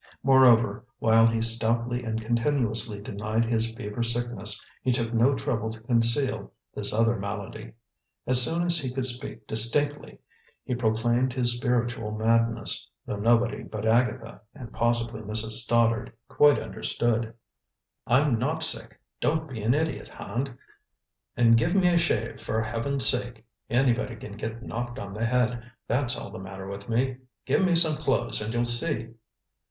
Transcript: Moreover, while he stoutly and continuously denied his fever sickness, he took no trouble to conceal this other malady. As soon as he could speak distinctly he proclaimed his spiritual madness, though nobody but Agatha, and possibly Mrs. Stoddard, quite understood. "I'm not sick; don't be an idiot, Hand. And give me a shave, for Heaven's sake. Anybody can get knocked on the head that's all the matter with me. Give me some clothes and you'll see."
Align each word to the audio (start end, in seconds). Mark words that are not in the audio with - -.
Moreover, 0.23 0.83
while 0.97 1.27
he 1.27 1.43
stoutly 1.43 2.03
and 2.03 2.19
continuously 2.19 2.99
denied 2.99 3.45
his 3.45 3.69
fever 3.69 4.01
sickness, 4.01 4.65
he 4.81 4.91
took 4.91 5.13
no 5.13 5.35
trouble 5.35 5.69
to 5.69 5.79
conceal 5.81 6.51
this 6.73 6.91
other 6.91 7.17
malady. 7.17 7.73
As 8.25 8.41
soon 8.41 8.63
as 8.65 8.79
he 8.79 8.91
could 8.91 9.05
speak 9.05 9.45
distinctly 9.45 10.17
he 10.63 10.73
proclaimed 10.73 11.33
his 11.33 11.55
spiritual 11.55 12.09
madness, 12.13 12.89
though 13.05 13.17
nobody 13.17 13.61
but 13.61 13.85
Agatha, 13.87 14.41
and 14.55 14.73
possibly 14.73 15.21
Mrs. 15.21 15.51
Stoddard, 15.51 16.11
quite 16.27 16.57
understood. 16.57 17.35
"I'm 18.07 18.39
not 18.39 18.63
sick; 18.63 18.99
don't 19.19 19.47
be 19.47 19.61
an 19.61 19.75
idiot, 19.75 20.07
Hand. 20.07 20.57
And 21.37 21.55
give 21.57 21.75
me 21.75 21.93
a 21.93 21.99
shave, 21.99 22.41
for 22.41 22.59
Heaven's 22.63 23.05
sake. 23.07 23.45
Anybody 23.69 24.15
can 24.15 24.31
get 24.35 24.63
knocked 24.63 24.97
on 24.97 25.13
the 25.13 25.25
head 25.25 25.63
that's 25.87 26.17
all 26.17 26.31
the 26.31 26.39
matter 26.39 26.67
with 26.67 26.89
me. 26.89 27.17
Give 27.45 27.61
me 27.61 27.75
some 27.75 27.97
clothes 27.97 28.41
and 28.41 28.51
you'll 28.51 28.65
see." 28.65 29.09